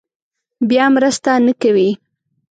[0.69, 1.89] بیا مرسته نه کوي.